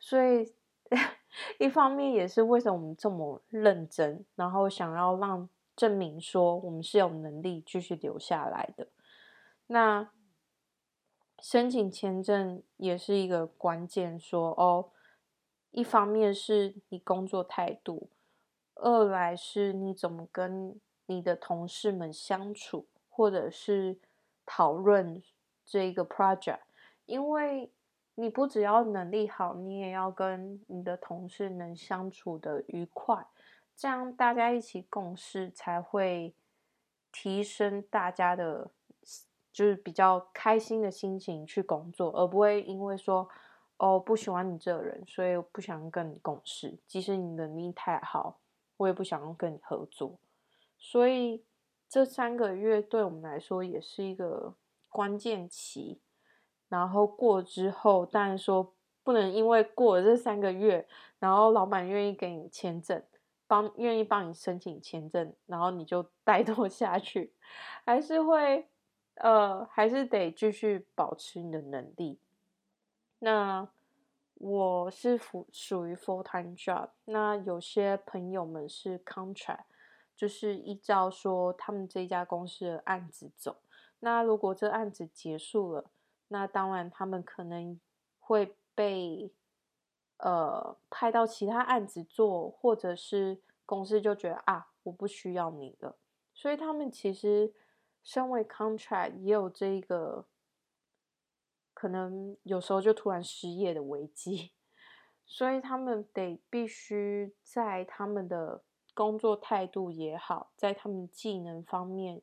[0.00, 0.52] 所以
[1.60, 8.88] 一方面也是为什么我们这么认真，然后想要让证明说我们是有能力继续留下来的。
[9.68, 10.08] 那
[11.40, 14.90] 申请签证也是一个关键说，哦，
[15.70, 18.10] 一方面是你工作态度，
[18.74, 23.98] 二来是你怎么跟你的同事们相处，或者是。
[24.48, 25.20] 讨论
[25.64, 26.60] 这个 project，
[27.04, 27.72] 因为
[28.14, 33.26] 你不只要能力好，你也要跟你的同事能相处的愉快，
[33.74, 36.32] 这样大家一起共事才会
[37.10, 38.70] 提升大家的，
[39.56, 43.26] 就是比较开心的心情去工作，而不会因为说
[43.78, 48.36] 哦不喜欢你这个人，所以我不想跟你共事，即使你能力太好，
[48.76, 50.18] 我也不想跟你合作，
[50.78, 51.42] 所以。
[51.88, 54.52] 这三个月对我们来说也是一个
[54.88, 56.00] 关键期，
[56.68, 60.84] 然后过之后，当然说不能因为过了这三个月，
[61.20, 63.00] 然后老板愿意给你签证，
[63.46, 67.32] 帮愿意帮你申请签证，然后你就 怠惰下去，
[67.84, 68.66] 还是会
[69.16, 72.18] 呃，还是得继续保持你的能力。
[73.18, 73.68] 那
[74.34, 79.64] 我是属属于 full time job，那有些朋友们是 contract。
[80.16, 83.58] 就是依照说他们这家公司的案子走，
[83.98, 85.90] 那如果这案子结束了，
[86.28, 87.78] 那当然他们可能
[88.18, 89.30] 会被
[90.16, 95.94] 呃派到其他案子做，或者是公司就觉得啊，我不需要你了，
[96.32, 97.52] 所以他们其实
[98.06, 100.26] 身为 contract 也有这个
[101.74, 104.52] 可能有时候就突然失业的危机，
[105.26, 108.62] 所以他们得必须在他们的。
[108.94, 112.22] 工作态度也好，在他们技能方面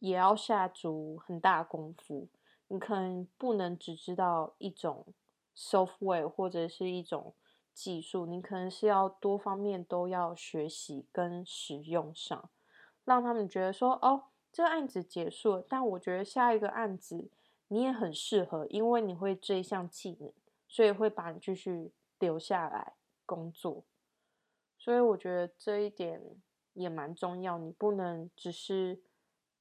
[0.00, 2.28] 也要下足很大功夫。
[2.68, 5.14] 你可能不能只知道一种
[5.56, 7.34] software 或者是一种
[7.72, 12.50] 技术，你可能是要多方面都要学习跟使用上，
[13.06, 17.30] 让他们觉得说，哦，这个案子结束了，但我觉得下一个案子
[17.68, 20.30] 你也很适合，因为你会这一项技能，
[20.68, 22.92] 所以会把你继续留下来
[23.24, 23.82] 工作。
[24.78, 26.20] 所以我觉得这一点
[26.74, 29.00] 也蛮重要，你不能只是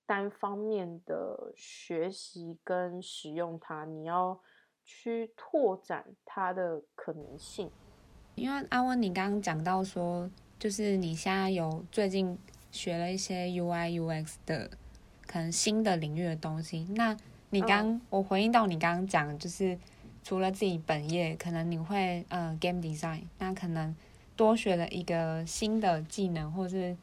[0.05, 4.41] 单方面的学习跟使用它，你要
[4.83, 7.71] 去拓展它的可能性。
[8.35, 12.37] 因为阿温，你刚刚讲到说，就是你现在有最近
[12.71, 14.69] 学了一些 UI UX 的
[15.27, 16.87] 可能新的领域的东西。
[16.95, 17.15] 那
[17.49, 19.77] 你刚、嗯、我回应到你刚刚讲，就是
[20.23, 23.95] 除了自己本业，可能你会呃 game design，那可能。
[24.33, 26.97] 多学了一个新的技能，或是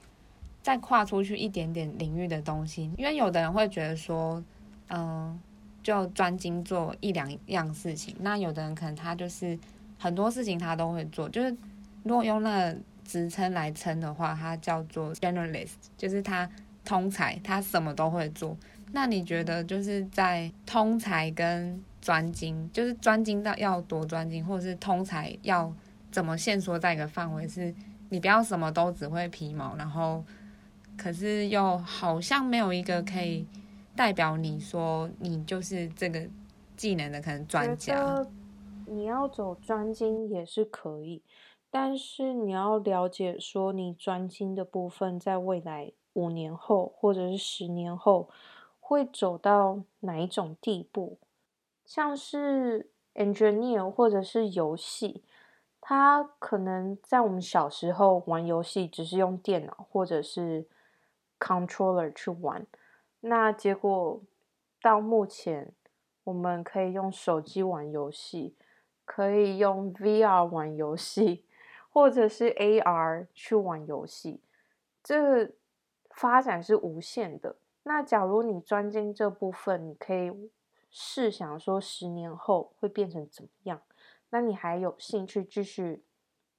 [0.60, 2.90] 再跨出去一点点领域的东西。
[2.96, 4.42] 因为有的人会觉得说，
[4.88, 5.40] 嗯、呃，
[5.80, 8.16] 就专精做一两样事情。
[8.18, 9.56] 那有的人可能他就是
[10.00, 11.28] 很多事情他都会做。
[11.28, 11.56] 就是
[12.02, 12.78] 如果用那个
[13.08, 16.48] 职称来称的话，它叫做 generalist，就是它
[16.84, 18.56] 通才，它什么都会做。
[18.92, 25.72] 那你觉得就是在通才跟专精，就是专精到要多专精，或者是通才要？
[26.10, 27.46] 怎么限缩在一个范围？
[27.46, 27.72] 是
[28.08, 30.24] 你不要什么都只会皮毛，然后
[30.96, 33.46] 可是又好像没有一个可以
[33.94, 36.26] 代表你说你就是这个
[36.78, 38.26] 技能的可能专家。
[38.86, 41.22] 你要走专精也是可以，
[41.70, 48.30] 但是你要了解说，你专精的部分在未来五年后或者是十年后
[48.80, 51.18] 会走到哪一种地步，
[51.84, 55.22] 像是 engineer 或者是游戏，
[55.80, 60.66] 它可能在我们小时候玩游戏只是用电脑或者是
[61.38, 62.66] controller 去玩，
[63.20, 64.22] 那结果
[64.80, 65.72] 到目前
[66.24, 68.56] 我们可以用手机玩游戏，
[69.04, 71.44] 可以用 VR 玩游戏。
[71.88, 74.40] 或者是 AR 去玩游戏，
[75.02, 75.52] 这
[76.10, 77.56] 发展是无限的。
[77.84, 80.30] 那假如你专精这部分，你可以
[80.90, 83.80] 试想说十年后会变成怎么样？
[84.30, 86.04] 那你还有兴趣继续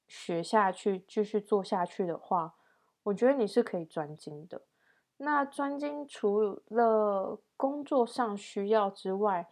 [0.07, 2.55] 学下去、继续做下去的话，
[3.03, 4.63] 我觉得你是可以专精的。
[5.17, 9.47] 那专精除了工作上需要之外，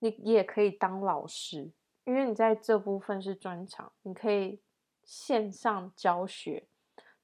[0.00, 1.70] 你也可以当老师，
[2.04, 4.60] 因为你在这部分是专长，你可以。
[5.04, 6.66] 线上教学，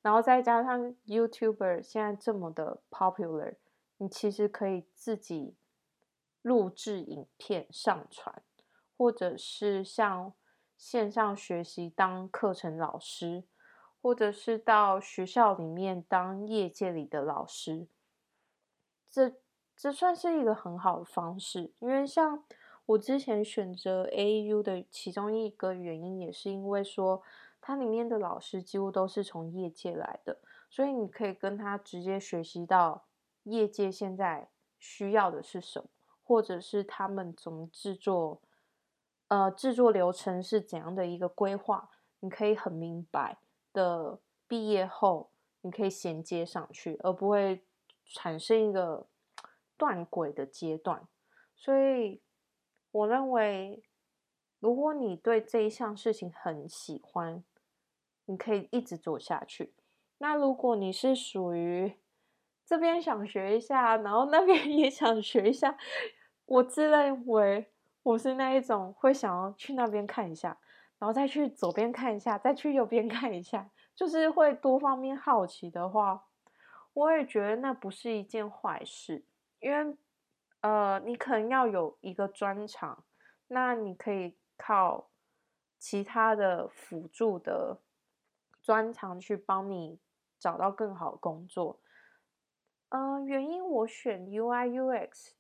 [0.03, 3.57] 然后再加上 YouTuber 现在这么的 popular，
[3.99, 5.55] 你其实可以自己
[6.43, 8.43] 录制影片上传，
[8.97, 10.33] 或者是像
[10.77, 13.45] 线上学习当课程老师，
[14.01, 17.87] 或者是到学校里面当业界里的老师，
[19.11, 19.35] 这
[19.77, 22.43] 这算是一个很好的方式，因为像
[22.87, 27.23] 我之前选择 AAU 的其中一个原因，也是因为说。
[27.61, 30.39] 它里面的老师几乎都是从业界来的，
[30.71, 33.05] 所以你可以跟他直接学习到
[33.45, 35.89] 业界现在需要的是什么，
[36.23, 38.41] 或者是他们怎么制作，
[39.29, 43.39] 呃，制作流程是怎样的一个规划，你可以很明白
[43.73, 44.19] 的
[44.49, 47.63] 毕业后你可以衔接上去，而不会
[48.07, 49.07] 产生一个
[49.77, 51.07] 断轨的阶段。
[51.55, 52.23] 所以
[52.91, 53.83] 我认为，
[54.61, 57.43] 如果你对这一项事情很喜欢，
[58.27, 59.75] 你可以一直做下去。
[60.19, 61.95] 那如果你是属于
[62.65, 65.77] 这边想学一下，然后那边 也想学一下，
[66.45, 70.59] 我自认为我是那一种会想要去那边看一下，
[70.99, 76.27] 然后再去左边看一下，再去右边看一下，就是会多方面好奇的话，
[76.93, 79.25] 我也觉得那不是一件坏事，
[79.61, 79.97] 因为
[80.61, 83.05] 呃，你可能要有一个专长，
[83.49, 85.09] 那你可以靠
[85.79, 87.79] 其他的辅助的。
[88.63, 89.99] 专长去帮你
[90.39, 91.81] 找到更好的工作，
[92.91, 95.31] 嗯、呃，原因我选 UI UX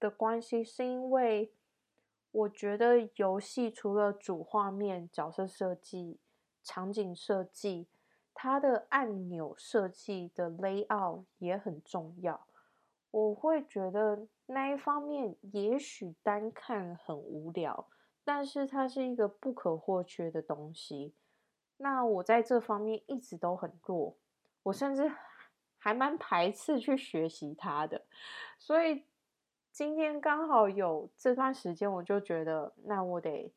[0.00, 1.52] 的关系，是因为
[2.32, 6.18] 我觉得游戏除了主画面、角色设计、
[6.64, 7.86] 场景设计，
[8.34, 12.44] 它的按钮设计的 layout 也很重要。
[13.12, 17.86] 我会觉得那一方面也许单看很无聊，
[18.24, 21.14] 但是它是一个不可或缺的东西。
[21.78, 24.16] 那我在这方面一直都很弱，
[24.62, 25.10] 我甚至
[25.78, 28.04] 还蛮排斥去学习它的。
[28.58, 29.04] 所以
[29.72, 33.52] 今天刚好有这段时间，我就觉得，那我得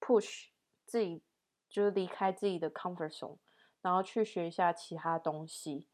[0.00, 0.46] push
[0.86, 1.22] 自己，
[1.68, 3.36] 就是离开自己的 comfort zone，
[3.82, 5.86] 然后去学一下其他东西。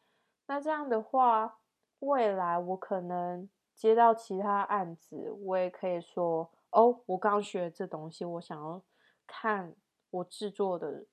[0.46, 1.58] 那这样的话，
[1.98, 8.82] 未来我可能接到其他案子，我也可以说，哦，我刚学这东西，我想要
[9.26, 9.74] 看
[10.10, 11.06] 我制作的。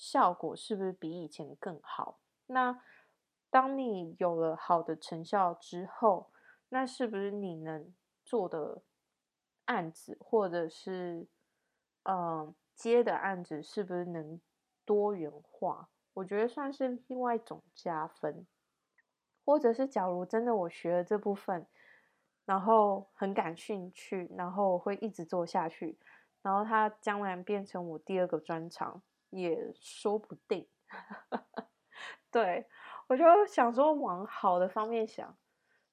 [0.00, 2.20] 效果是不是比以前更好？
[2.46, 2.80] 那
[3.50, 6.30] 当你有了好的成效之后，
[6.68, 7.92] 那是不是你能
[8.24, 8.82] 做的
[9.64, 11.26] 案子，或者是
[12.04, 14.40] 嗯接的案子，是不是能
[14.84, 15.88] 多元化？
[16.14, 18.46] 我觉得算是另外一种加分。
[19.44, 21.66] 或者是假如真的我学了这部分，
[22.48, 25.98] 然后很感兴趣，然后会一直做下去，
[26.40, 29.02] 然后它将来变成我第二个专长。
[29.30, 30.66] 也说不定，
[32.32, 32.66] 对，
[33.08, 35.36] 我就想说往好的方面想，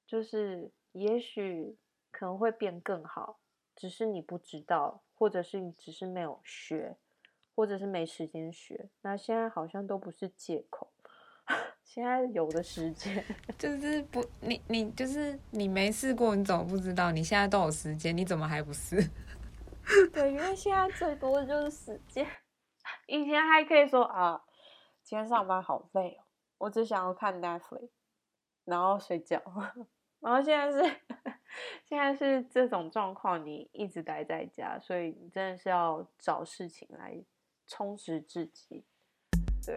[0.07, 1.77] 就是也许
[2.11, 3.41] 可能会变更好，
[3.75, 6.95] 只是你不知道，或者是你只是没有学，
[7.53, 8.89] 或者是没时间学。
[9.01, 10.93] 那现在好像都不是借口，
[11.85, 13.23] 现在有的时间
[13.57, 17.11] 就是不，你你就是你没试过，你怎么不知道？
[17.11, 18.97] 你现在都有时间，你怎么还不试？
[20.11, 22.27] 对，因为现在最多的就是时间。
[23.07, 24.43] 以前还可以说啊，
[25.03, 26.25] 今天上班好累哦，
[26.57, 27.89] 我只想要看 Netflix，
[28.65, 29.39] 然后睡觉。
[30.19, 30.95] 然后现在是
[31.85, 37.23] 现在是这种状况，你一直待在家，所以你真的是要找事情来
[37.67, 38.83] 充实自己。
[39.63, 39.75] 对，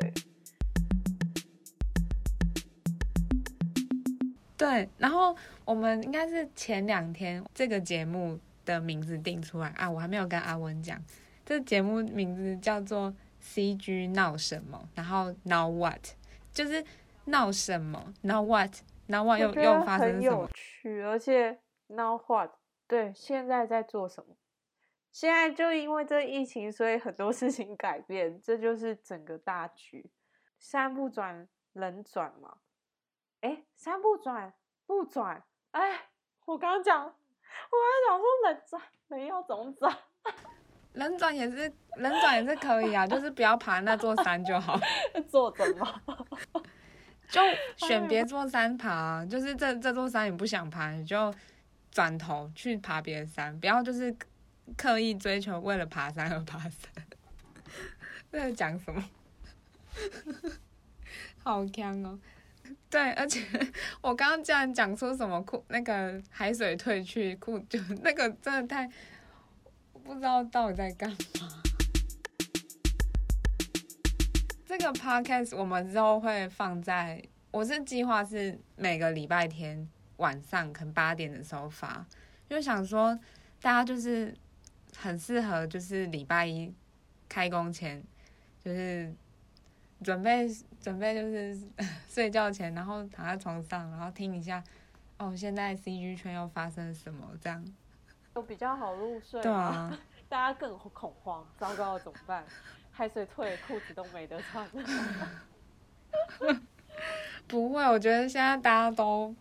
[4.59, 4.89] 对。
[4.99, 5.35] 然后
[5.65, 11.03] 我们应该是前两天这个节目的名字定出来啊，我还没有跟阿文讲。
[11.47, 16.09] 这节目名字叫做 CG 闹什么，然后 Now what，
[16.53, 16.85] 就是
[17.25, 20.15] 闹什么，Now what，Now what 又又发生什么？
[20.15, 22.51] 很有趣，而且 Now what，
[22.87, 24.37] 对，现在在做什么？
[25.11, 30.11] 现在就因为这疫情，所以很多事情改变，这就是整个大局。
[30.59, 32.59] 山不转人转嘛，
[33.41, 34.53] 哎，山不转
[34.87, 36.09] 不转，哎，
[36.45, 39.97] 我刚刚讲，我刚刚讲说人转，人要怎么转？
[40.95, 44.79] 能转也是，能转也是可以啊，就是不要爬那座山就好。
[45.29, 46.01] 坐着嘛，
[47.29, 47.41] 就
[47.77, 51.33] 选别座山爬，就是这这座山你不想爬，你就
[51.91, 54.17] 转头去爬别的山，不要就是
[54.77, 56.91] 刻意追求为了爬山而爬山。
[58.31, 59.05] 在讲什么？
[61.45, 62.19] 好强哦！
[62.91, 63.41] 对，而且
[64.01, 68.91] 我刚刚竟然讲出什么裤那个海水退去裤，就 那个真的太。
[70.05, 71.17] 不知道到底在干嘛。
[74.65, 79.87] 这个 podcast 我们之后会放在，我是计划是每个礼拜天
[80.17, 82.07] 晚上可能八点的时候发，
[82.49, 83.15] 就想说
[83.61, 84.35] 大家就是
[84.97, 86.73] 很适合，就是礼拜一
[87.29, 88.03] 开工前，
[88.65, 89.15] 就是
[90.03, 90.49] 准备
[90.81, 91.59] 准备就是
[92.09, 94.63] 睡觉前，然后躺在床上，然后听一下，
[95.19, 97.65] 哦，现在 CG 圈又发生什么这样。
[98.33, 102.45] 都比较好入睡，对啊， 大家更恐慌，糟糕了怎么办？
[102.93, 104.69] 海水退，裤子都没得穿。
[107.49, 109.35] 不会，我觉得现在大家都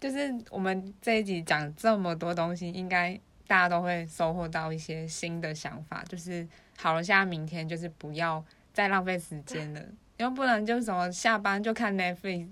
[0.00, 6.02] 就是我们这一集讲这么多东西，应该大家都会收获到一些新的想法。
[6.04, 6.46] 就是
[6.78, 8.42] 好了，现在明天就是不要
[8.72, 9.82] 再浪费时间了，
[10.18, 12.48] 要不能就什么下班就看 Netflix，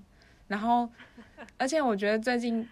[0.48, 0.88] 然后
[1.56, 2.68] 而且我觉得最近。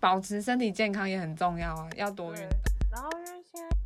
[0.00, 2.48] 保持身体健康也很重要啊，要多运动。
[2.92, 3.76] 然后因为现在，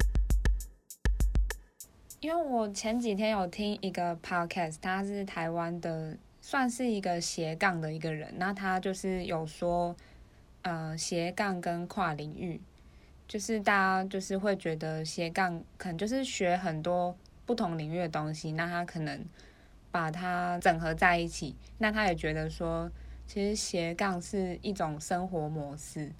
[2.19, 8.35] 因为我前几天有听一个 podcast，他是台湾的，算是一个斜杠的一个人。
[8.37, 9.95] 那他就是有说，
[10.63, 12.61] 呃，斜杠跟跨领域，
[13.29, 17.17] 就是大家就是会觉得斜杠可能就是学很多
[17.49, 19.25] 不同领域的东西，那他可能
[19.91, 21.57] 把它整合在一起。
[21.79, 22.89] 那他也觉得说。
[23.31, 26.11] 其实斜杠是一种生活模式。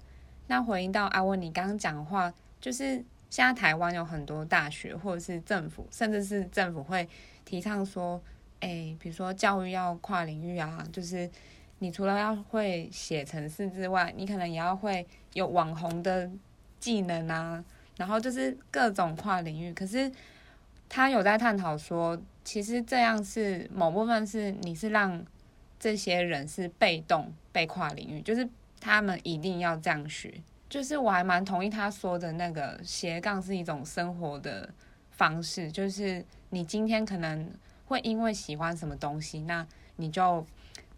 [0.45, 7.09] 那回应到阿文，你刚刚讲话，就是现在台湾有很多大学或者是政府，甚至是政府会
[7.43, 8.21] 提倡说，
[8.59, 11.27] 哎，比如说教育要跨领域啊，就是
[11.79, 15.03] 你除了要会写程式之外，你可能也要会
[15.33, 16.29] 有网红的
[16.79, 17.65] 技能啊，
[17.97, 19.73] 然后就是各种跨领域。
[19.73, 20.11] 可是
[20.89, 25.25] 他有在探讨说，其实这样是某部分是你是让。
[25.81, 28.45] 这些人是被动被跨领域，就是
[28.81, 30.33] 他们一定要这样学。
[30.67, 34.69] 就是我还蛮同意他说的那个斜杠是一种生活的
[35.11, 37.49] 方式，就是你今天可能
[37.85, 39.65] 会因为喜欢什么东西，那
[39.95, 40.45] 你就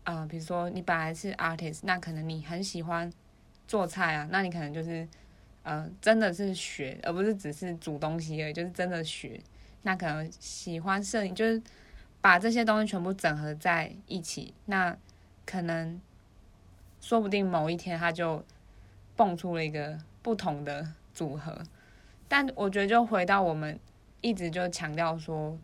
[0.03, 3.13] 呃，比如说你本来是 artist，那可能你很喜欢
[3.67, 5.07] 做菜啊，那你可能就是
[5.61, 9.39] 呃，真的是学，而不是只是煮东西而已，就是真的学。
[9.83, 11.61] 那可能喜欢摄影，就是。
[12.23, 14.95] 把这些东西全部整合在一起，那
[15.43, 15.99] 可能
[16.99, 18.45] 说不定某一天它就
[19.15, 21.57] 蹦出了一个不同的组合。
[22.27, 23.79] 但我觉得，就回到我们
[24.21, 25.57] 一直就强调说，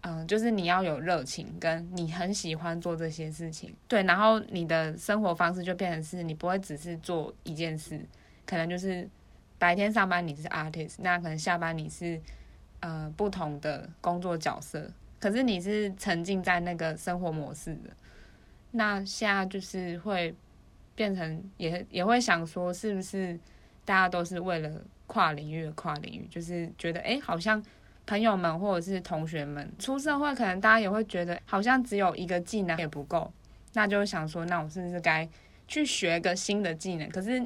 [0.00, 8.00] 嗯，就是你要有热情，跟你很喜欢做这些事情，对，然后你的生活方式就变成是你不会只是做一件事，
[8.46, 9.06] 可能就是
[9.58, 12.18] 白天上班你是 artist，那可能下班你是
[12.80, 14.90] 呃不同的工作角色。
[15.20, 17.90] 可是你是沉浸在那个生活模式的，
[18.70, 20.32] 那现在就是会
[20.94, 23.36] 变成也也会想说，是不是
[23.84, 24.70] 大家都是为了
[25.08, 26.28] 跨领域的跨领域？
[26.30, 27.60] 就是觉得哎，好像
[28.06, 33.32] 朋友们或者是同学们出社会，可能大家也会觉得好像只有一个技能也不够，
[33.72, 35.28] 那就想说，那我是不是该
[35.66, 37.08] 去学个新的技能？
[37.10, 37.44] 可是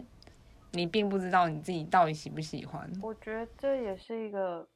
[0.73, 2.87] 你并不知道你自己到底喜不喜欢。
[3.01, 4.69] 我觉得这也是一个。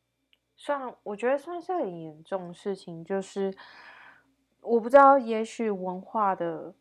[0.57, 3.55] 算，我觉得算是很严重的事情，就是
[4.63, 6.75] 我不知道，也许文化的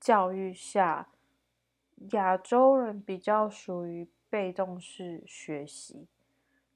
[0.00, 1.08] 教育下，
[2.10, 6.08] 亚洲人比较属于被动式学习，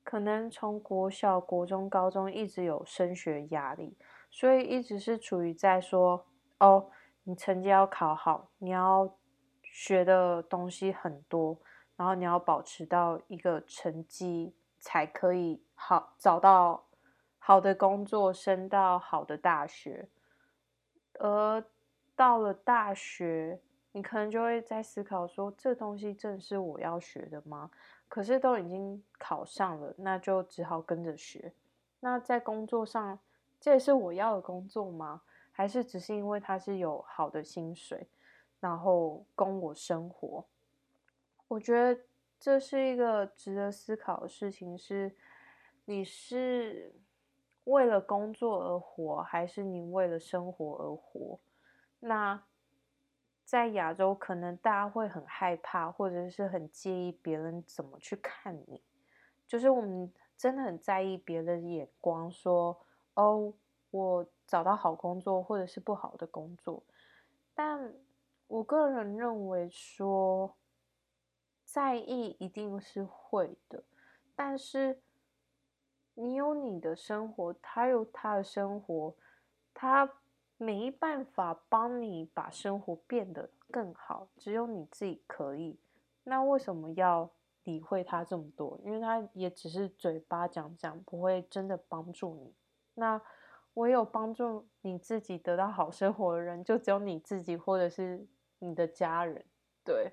[0.02, 3.96] 可能从国小、国中、高中一直有升学压力，
[4.30, 6.24] 所以一直是处于在说，
[6.58, 6.90] 哦，
[7.24, 9.16] 你成绩要考好，你要
[9.62, 11.58] 学的东西很多，
[11.96, 14.54] 然后你要保持到一个成绩。
[14.86, 16.86] 才可以好找到
[17.38, 20.08] 好的工作，升到好的大学。
[21.18, 21.64] 而
[22.16, 23.60] 到了大学，
[23.92, 27.70] 你可能就会在思考说：这东西正是我要学的吗？
[28.08, 31.52] 可是都已经考上了，那就只好跟着学。
[32.00, 33.18] 那在工作上，
[33.60, 35.22] 这也是我要的工作吗？
[35.50, 38.08] 还是只是因为它是有好的薪水，
[38.60, 40.44] 然后供我生活？
[41.48, 42.00] 我觉得
[42.38, 45.14] 这是一个值得思考的事情：是
[45.86, 46.94] 你是
[47.64, 51.38] 为了工作而活，还是你为了生活而活？
[52.00, 52.42] 那
[53.44, 58.82] 在亚洲，可能大家会很害怕，或者是很介意别人怎么去看你，
[59.46, 62.78] 就是我们真的很在意别人的眼光，说
[63.14, 63.52] 哦，
[63.90, 66.82] 我找到好工作，或者是不好的工作。
[67.54, 67.94] 但
[68.46, 70.56] 我个人认为说，
[71.64, 73.84] 在意一定是会的，
[74.34, 75.00] 但是
[76.14, 79.14] 你有你的生活，他有他的生活，
[79.72, 80.10] 他。
[80.56, 85.76] 没办法帮你把生活变得更好，只有你自己可以。
[86.22, 87.28] 那为什么要
[87.64, 88.80] 理会他这么多？
[88.84, 92.54] 因为他也只是嘴巴讲讲，不会真的帮助你。
[92.94, 93.20] 那
[93.74, 98.24] 唯有帮助你自己得到好生活的人，就只有你自己或者是
[98.60, 99.44] 你的家人。
[99.84, 100.12] 对，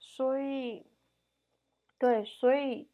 [0.00, 0.84] 所以，
[1.96, 2.90] 对，所以。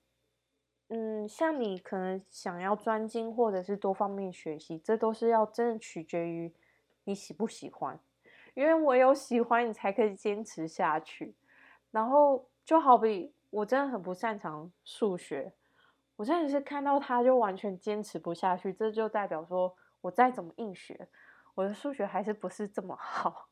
[0.93, 6.53] 嗯，像你可能想要专精或者是多方面学习，这都是要真的取决于
[7.05, 7.99] 你喜不喜欢。
[8.55, 11.37] 因为我有喜欢，你才可以坚持下去。
[11.93, 15.53] 然后就好比我真的很不擅长数学，
[16.17, 21.09] 我真的是看到它就完全坚持不下去，这就代表说我再怎么硬学，
[21.55, 23.49] 我的数学还是不是这么好。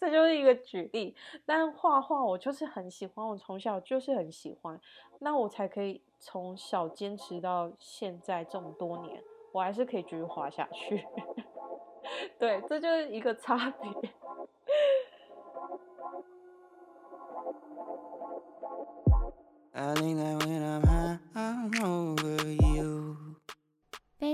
[0.00, 4.80] 这就是一个举例，但画画我就是很喜欢，我从小就是很喜欢，
[5.18, 9.22] 那我才可以从小坚持到现在这么多年，
[9.52, 11.04] 我还是可以继续画下去。
[12.38, 13.90] 对，这就是一个差别。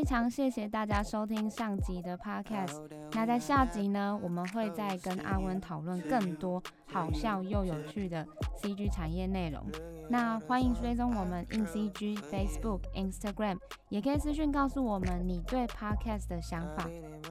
[0.04, 2.78] 非常谢谢大家收听上集的 Podcast。
[3.12, 8.22] 那在下集呢，我们会再跟阿温讨论更多好笑又有趣的
[8.62, 9.64] CG 产业内容。
[10.10, 13.56] 那欢迎追踪我们 InCG Facebook、Instagram，
[13.88, 16.86] 也可以私讯告诉我们你对 Podcast 的想法。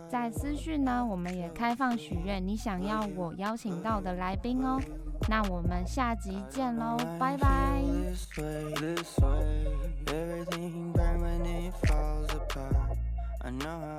[0.09, 4.79] 在私讯呢，我们也开放许愿你想要我邀请到的来宾哦。
[5.29, 7.83] 那我们下集见喽，拜拜。
[13.59, 13.92] know